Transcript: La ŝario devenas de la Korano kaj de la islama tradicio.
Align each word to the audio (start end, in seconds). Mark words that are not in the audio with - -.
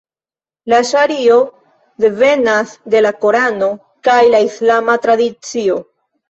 La 0.71 0.77
ŝario 0.91 1.35
devenas 2.05 2.73
de 2.95 3.03
la 3.07 3.11
Korano 3.27 3.69
kaj 4.09 4.17
de 4.25 4.33
la 4.37 4.41
islama 4.49 4.97
tradicio. 5.07 5.79